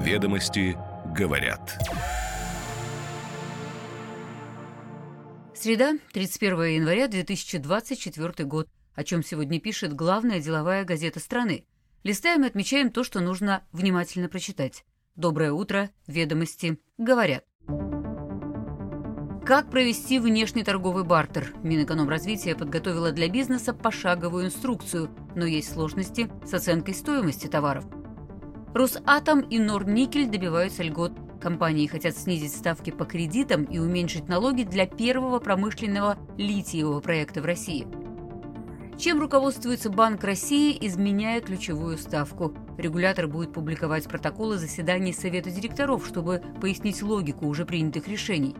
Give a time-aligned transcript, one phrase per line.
[0.00, 0.78] Ведомости
[1.14, 1.78] говорят.
[5.54, 8.66] Среда, 31 января 2024 год.
[8.94, 11.66] О чем сегодня пишет главная деловая газета страны.
[12.02, 14.84] Листаем и отмечаем то, что нужно внимательно прочитать.
[15.16, 17.44] Доброе утро, ведомости говорят.
[19.44, 21.52] Как провести внешний торговый бартер?
[21.62, 27.84] Минэкономразвития подготовила для бизнеса пошаговую инструкцию, но есть сложности с оценкой стоимости товаров.
[28.74, 31.12] Росатом и Норникель добиваются льгот.
[31.40, 37.46] Компании хотят снизить ставки по кредитам и уменьшить налоги для первого промышленного литиевого проекта в
[37.46, 37.86] России.
[38.96, 42.54] Чем руководствуется Банк России, изменяя ключевую ставку?
[42.76, 48.54] Регулятор будет публиковать протоколы заседаний Совета директоров, чтобы пояснить логику уже принятых решений.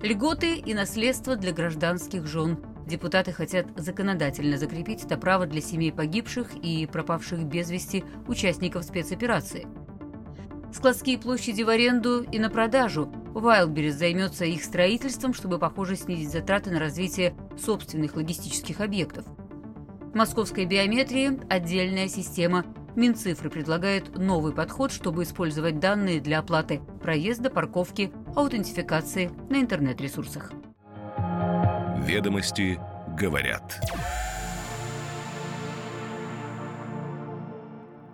[0.00, 2.58] Льготы и наследство для гражданских жен.
[2.88, 9.66] Депутаты хотят законодательно закрепить это право для семей погибших и пропавших без вести участников спецоперации.
[10.72, 13.12] Складские площади в аренду и на продажу.
[13.34, 19.26] Вайлберис займется их строительством, чтобы, похоже, снизить затраты на развитие собственных логистических объектов.
[20.14, 22.64] Московской биометрии– отдельная система.
[22.96, 30.52] Минцифры предлагает новый подход, чтобы использовать данные для оплаты проезда, парковки, аутентификации на интернет-ресурсах.
[31.98, 32.80] Ведомости
[33.18, 33.80] говорят.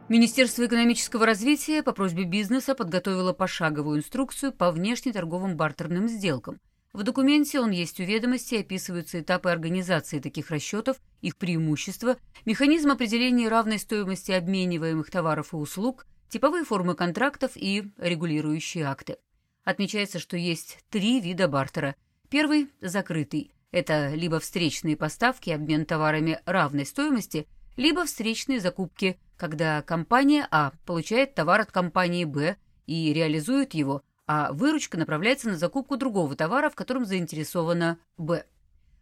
[0.08, 6.60] Министерство экономического развития по просьбе бизнеса подготовило пошаговую инструкцию по внешнеторговым бартерным сделкам.
[6.92, 13.48] В документе он есть у ведомости, описываются этапы организации таких расчетов, их преимущества, механизм определения
[13.48, 19.18] равной стоимости обмениваемых товаров и услуг, типовые формы контрактов и регулирующие акты.
[19.62, 21.96] Отмечается, что есть три вида бартера.
[22.30, 23.53] Первый– закрытый.
[23.74, 31.34] Это либо встречные поставки, обмен товарами равной стоимости, либо встречные закупки, когда компания А получает
[31.34, 36.76] товар от компании Б и реализует его, а выручка направляется на закупку другого товара, в
[36.76, 38.44] котором заинтересована Б.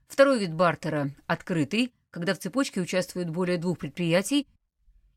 [0.09, 4.47] Второй вид бартера– открытый, когда в цепочке участвуют более двух предприятий,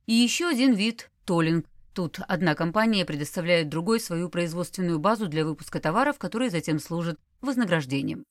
[0.05, 1.65] и еще один вид– толлинг.
[1.93, 8.25] Тут одна компания предоставляет другой свою производственную базу для выпуска товаров, которые затем служат вознаграждением.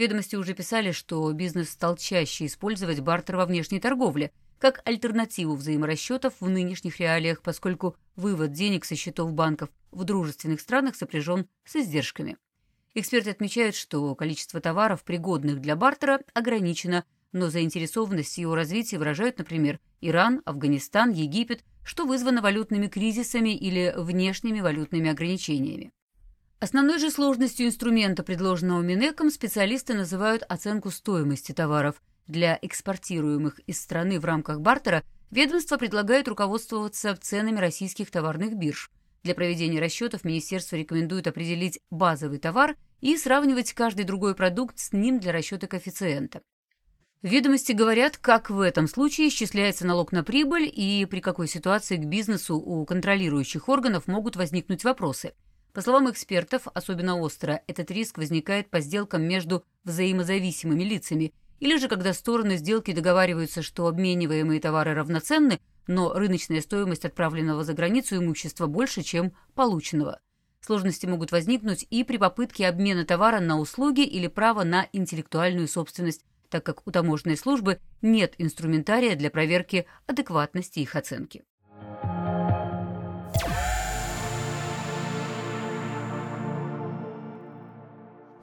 [0.00, 6.32] Ведомости уже писали, что бизнес стал чаще использовать бартер во внешней торговле, как альтернативу взаиморасчетов
[6.40, 12.38] в нынешних реалиях, поскольку вывод денег со счетов банков в дружественных странах сопряжен с издержками.
[12.94, 19.36] Эксперты отмечают, что количество товаров, пригодных для бартера, ограничено, но заинтересованность в его развитии выражают,
[19.36, 25.92] например, Иран, Афганистан, Египет, что вызвано валютными кризисами или внешними валютными ограничениями.
[26.60, 32.02] Основной же сложностью инструмента, предложенного Минэком, специалисты называют оценку стоимости товаров.
[32.26, 38.90] Для экспортируемых из страны в рамках бартера ведомство предлагает руководствоваться ценами российских товарных бирж.
[39.22, 45.18] Для проведения расчетов министерство рекомендует определить базовый товар и сравнивать каждый другой продукт с ним
[45.18, 46.42] для расчета коэффициента.
[47.22, 52.04] Ведомости говорят, как в этом случае исчисляется налог на прибыль и при какой ситуации к
[52.04, 55.32] бизнесу у контролирующих органов могут возникнуть вопросы.
[55.72, 61.88] По словам экспертов, особенно остро этот риск возникает по сделкам между взаимозависимыми лицами или же
[61.88, 68.66] когда стороны сделки договариваются, что обмениваемые товары равноценны, но рыночная стоимость отправленного за границу имущества
[68.66, 70.18] больше, чем полученного.
[70.60, 76.24] Сложности могут возникнуть и при попытке обмена товара на услуги или права на интеллектуальную собственность,
[76.48, 81.44] так как у таможенной службы нет инструментария для проверки адекватности их оценки.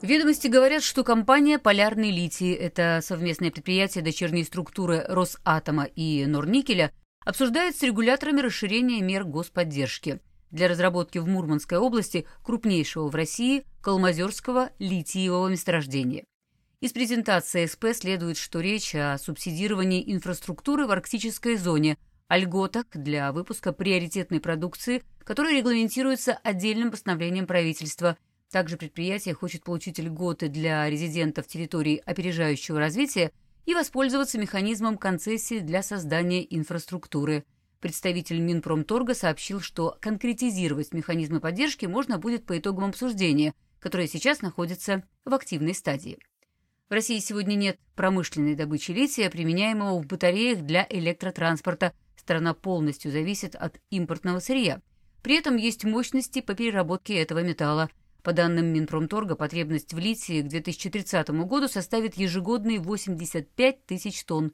[0.00, 6.92] Ведомости говорят, что компания «Полярный литий»— это совместное предприятие дочерней структуры Росатома и Норникеля,
[7.24, 10.20] обсуждает с регуляторами расширение мер господдержки
[10.52, 16.24] для разработки в Мурманской области крупнейшего в России калмазерского литиевого месторождения.
[16.80, 21.98] Из презентации СП следует, что речь о субсидировании инфраструктуры в арктической зоне,
[22.28, 28.16] о льготах для выпуска приоритетной продукции, которая регламентируется отдельным постановлением правительства.
[28.50, 33.30] Также предприятие хочет получить льготы для резидентов территорий опережающего развития
[33.66, 37.44] и воспользоваться механизмом концессии для создания инфраструктуры.
[37.80, 45.04] Представитель Минпромторга сообщил, что конкретизировать механизмы поддержки можно будет по итогам обсуждения, которое сейчас находится
[45.24, 46.18] в активной стадии.
[46.88, 51.92] В России сегодня нет промышленной добычи лития, применяемого в батареях для электротранспорта.
[52.16, 54.80] Страна полностью зависит от импортного сырья.
[55.22, 57.90] При этом есть мощности по переработке этого металла.
[58.22, 64.52] По данным Минпромторга, потребность в литии к 2030 году составит ежегодные 85 тысяч тонн.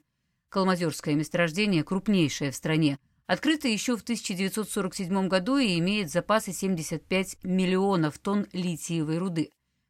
[0.49, 2.99] Калмазерское месторождение крупнейшее в стране.
[3.27, 9.49] Открыта еще в 1947 году и имеет запасы 75 миллионов тонн литиевой руды.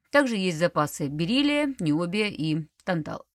[0.09, 3.25] Также есть запасы бериллия, ниобия и тантал.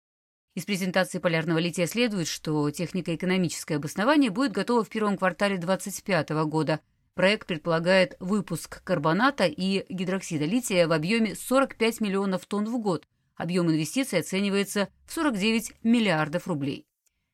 [0.55, 6.81] Из презентации полярного лития следует, что технико-экономическое обоснование будет готово в первом квартале 2025 года.
[7.21, 13.07] Проект предполагает выпуск карбоната и гидроксида лития в объеме 45 миллионов тонн в год.
[13.37, 16.87] Объем инвестиций оценивается в 49 миллиардов рублей.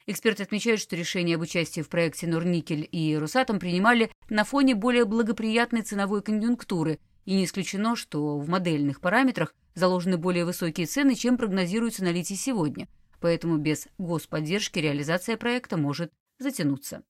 [0.07, 5.05] Эксперты отмечают, что решение об участии в проекте «Норникель» и «Росатом» принимали на фоне более
[5.05, 11.39] благоприятной ценовой конъюнктуры, и не исключено, что в модельных параметрах заложены более высокие цены, чем
[11.39, 12.89] прогнозируются на литий сегодня,
[13.21, 17.05] поэтому без господдержки реализация проекта может затянуться.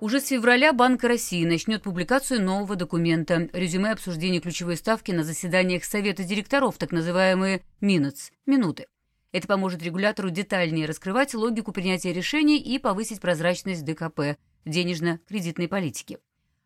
[0.00, 5.82] Уже с февраля Банк России начнет публикацию нового документа «Резюме обсуждения ключевой ставки на заседаниях
[5.82, 8.86] Совета директоров», так называемые «минутс»– «минуты».
[9.32, 16.18] Это поможет регулятору детальнее раскрывать логику принятия решений и повысить прозрачность ДКП– денежно-кредитной политики.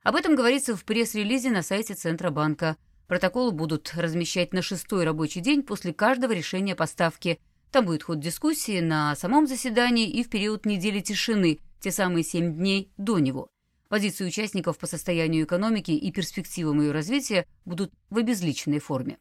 [0.02, 2.76] Об этом говорится в пресс-релизе на сайте Центробанка.
[3.08, 7.38] Протоколы будут размещать на шестой рабочий день после каждого решения поставки.
[7.70, 12.54] Там будет ход дискуссии на самом заседании и в период недели тишины– те самые семь
[12.54, 13.48] дней до него.
[13.88, 19.18] Позиции участников по состоянию экономики и перспективам ее развития будут в обезличенной форме.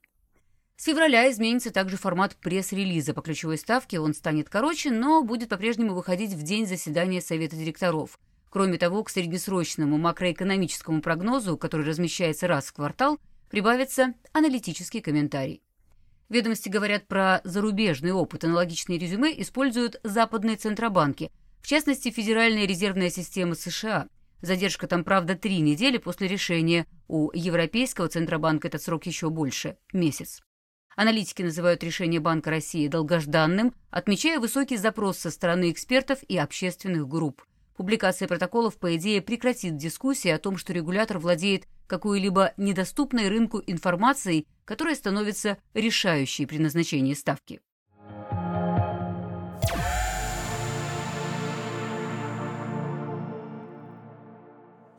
[0.77, 5.93] С февраля изменится также формат пресс-релиза по ключевой ставке, он станет короче, но будет по-прежнему
[5.93, 8.17] выходить в день заседания Совета директоров.
[8.49, 13.19] Кроме того, к среднесрочному макроэкономическому прогнозу, который размещается раз в квартал,
[13.49, 15.61] прибавится аналитический комментарий.
[16.29, 18.45] Ведомости говорят про зарубежный опыт.
[18.45, 21.31] Аналогичные резюме используют западные центробанки–
[21.61, 24.07] в частности, Федеральная резервная система США.
[24.41, 26.87] Задержка там, правда, три недели после решения.
[27.07, 30.41] У Европейского Центробанка этот срок еще больше– месяц.
[30.95, 37.43] Аналитики называют решение Банка России долгожданным, отмечая высокий запрос со стороны экспертов и общественных групп.
[37.77, 44.47] Публикация протоколов, по идее, прекратит дискуссии о том, что регулятор владеет какой-либо недоступной рынку информацией,
[44.65, 47.61] которая становится решающей при назначении ставки.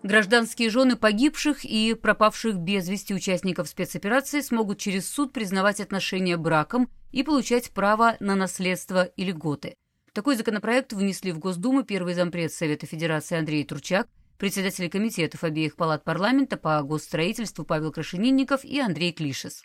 [0.02, 6.90] Гражданские жены погибших и пропавших без вести участников спецоперации смогут через суд признавать отношения браком
[7.12, 9.76] и получать право на наследство и льготы.
[10.12, 14.08] Такой законопроект внесли в Госдуму первый зампред Совета Федерации Андрей Турчак,
[14.38, 19.62] председатели комитетов обеих палат парламента по госстроительству Павел Крашенинников и Андрей Клишес.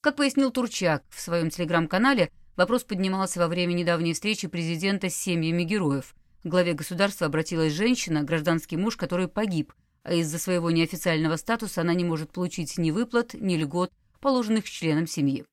[0.00, 5.62] Как пояснил Турчак в своем телеграм-канале, вопрос поднимался во время недавней встречи президента с семьями
[5.62, 9.72] героев– к главе государства обратилась женщина, гражданский муж, который погиб,
[10.04, 13.90] а из-за своего неофициального статуса она не может получить ни выплат, ни льгот,
[14.20, 15.44] положенных членам семьи.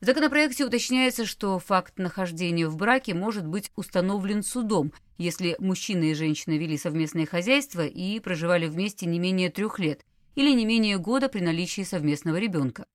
[0.00, 6.14] В законопроекте уточняется, что факт нахождения в браке может быть установлен судом, если мужчина и
[6.14, 10.04] женщина вели совместное хозяйство и проживали вместе не менее трех лет
[10.34, 12.86] или не менее года при наличии совместного ребенка.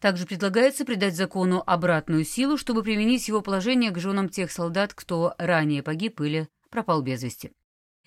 [0.00, 5.34] Также предлагается придать закону обратную силу, чтобы применить его положение к женам тех солдат, кто
[5.38, 7.52] ранее погиб или пропал без вести.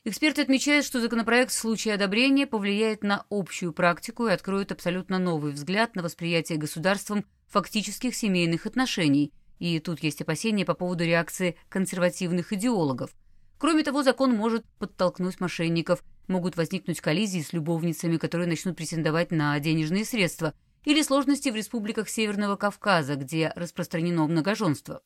[0.03, 5.53] Эксперты отмечают, что законопроект в случае одобрения повлияет на общую практику и откроет абсолютно новый
[5.53, 12.51] взгляд на восприятие государством фактических семейных отношений, и тут есть опасения по поводу реакции консервативных
[12.51, 13.11] идеологов.
[13.57, 19.57] Кроме того, закон может подтолкнуть мошенников, могут возникнуть коллизии с любовницами, которые начнут претендовать на
[19.61, 25.01] денежные средства, или сложности в республиках Северного Кавказа, где распространено многоженство.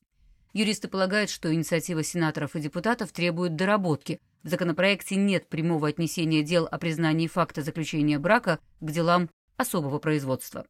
[0.54, 4.20] Юристы полагают, что инициатива сенаторов и депутатов требует доработки.
[4.44, 10.66] В законопроекте нет прямого отнесения дел о признании факта заключения брака к делам особого производства.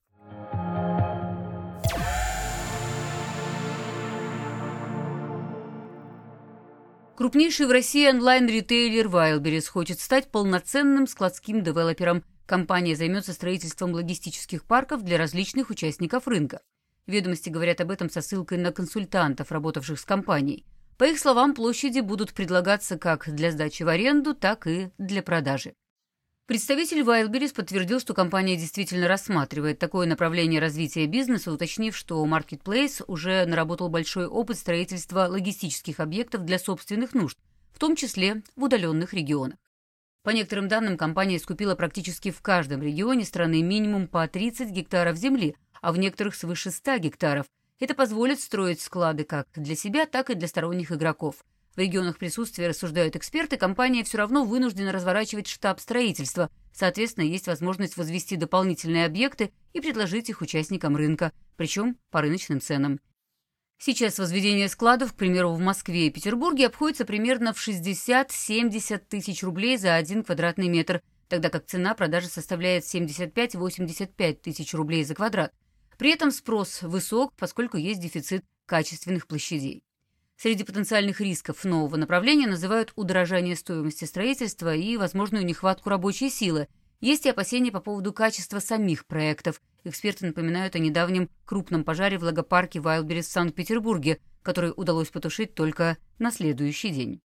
[7.16, 12.24] Крупнейший в России онлайн-ритейлер Wildberries хочет стать полноценным складским девелопером.
[12.46, 16.62] Компания займется строительством логистических парков для различных участников рынка.
[17.12, 20.66] Ведомости говорят об этом со ссылкой на консультантов, работавших с компанией.
[20.98, 25.74] По их словам, площади будут предлагаться как для сдачи в аренду, так и для продажи.
[26.48, 33.46] Представитель Wildberries подтвердил, что компания действительно рассматривает такое направление развития бизнеса, уточнив, что Marketplace уже
[33.46, 37.38] наработал большой опыт строительства логистических объектов для собственных нужд,
[37.74, 39.58] в том числе в удаленных регионах.
[40.24, 45.56] По некоторым данным, компания скупила практически в каждом регионе страны минимум по 30 гектаров земли,
[45.82, 47.46] а в некоторых свыше 100 гектаров.
[47.80, 51.44] Это позволит строить склады как для себя, так и для сторонних игроков.
[51.76, 56.50] В регионах присутствия, рассуждают эксперты, компания все равно вынуждена разворачивать штаб строительства.
[56.74, 63.00] Соответственно, есть возможность возвести дополнительные объекты и предложить их участникам рынка, причем по рыночным ценам.
[63.80, 69.78] Сейчас возведение складов, к примеру, в Москве и Петербурге обходится примерно в 60-70 тысяч рублей
[69.78, 75.52] за один квадратный метр, тогда как цена продажи составляет 75-85 тысяч рублей за квадрат.
[76.02, 79.84] При этом спрос высок, поскольку есть дефицит качественных площадей.
[80.36, 86.68] Среди потенциальных рисков нового направления называют удорожание стоимости строительства и возможную нехватку рабочей силы.
[87.02, 92.24] Есть и опасения по поводу качества самих проектов– Эксперты напоминают о недавнем крупном пожаре в
[92.24, 97.20] логопарке Вайлдберрис в Санкт-Петербурге, который удалось потушить только на следующий день.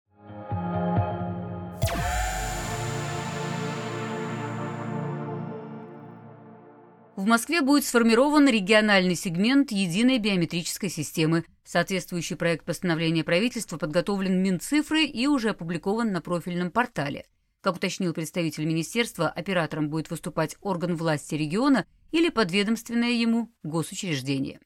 [7.16, 11.44] В Москве будет сформирован региональный сегмент единой биометрической системы.
[11.62, 17.24] Соответствующий проект постановления правительства подготовлен Минцифры и уже опубликован на профильном портале.
[17.60, 24.58] Как уточнил представитель министерства, оператором будет выступать орган власти региона или подведомственное ему госучреждение.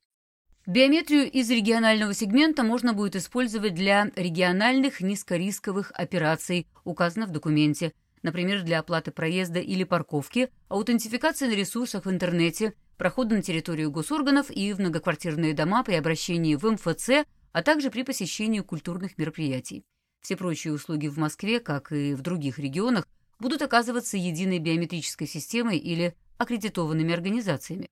[0.66, 8.62] Биометрию из регионального сегмента можно будет использовать для региональных низкорисковых операций, указано в документе, например,
[8.62, 14.72] для оплаты проезда или парковки, аутентификации на ресурсах в интернете, прохода на территорию госорганов и
[14.72, 19.84] в многоквартирные дома при обращении в МФЦ, а также при посещении культурных мероприятий.
[20.20, 23.06] Все прочие услуги в Москве, как и в других регионах,
[23.38, 27.88] будут оказываться единой биометрической системой или аккредитованными организациями.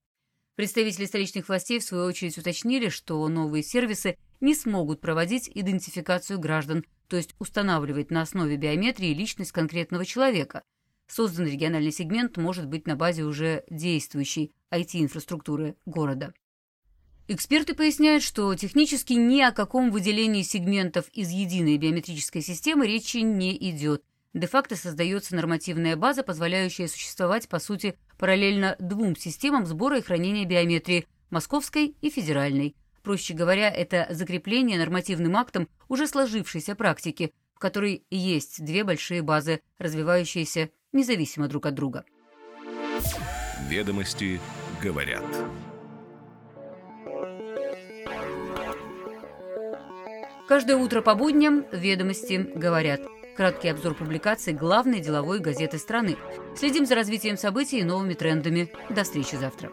[0.56, 6.84] Представители столичных властей, в свою очередь, уточнили, что новые сервисы не смогут проводить идентификацию граждан,
[7.08, 10.62] то есть устанавливать на основе биометрии личность конкретного человека.
[11.06, 16.34] Создан региональный сегмент может быть на базе уже действующей IT-инфраструктуры города.
[17.28, 23.56] Эксперты поясняют, что технически ни о каком выделении сегментов из единой биометрической системы речи не
[23.70, 24.04] идет.
[24.32, 31.06] Де-факто создается нормативная база, позволяющая существовать, по сути, параллельно двум системам сбора и хранения биометрии–
[31.30, 32.76] московской и федеральной.
[33.06, 39.60] Проще говоря, это закрепление нормативным актом уже сложившейся практики, в которой есть две большие базы,
[39.78, 42.04] развивающиеся независимо друг от друга.
[43.68, 44.40] Ведомости
[44.82, 45.22] говорят.
[50.48, 53.02] Каждое утро по будням «Ведомости» говорят.
[53.36, 56.16] Краткий обзор публикаций главной деловой газеты страны.
[56.56, 58.68] Следим за развитием событий и новыми трендами.
[58.90, 59.70] До встречи завтра.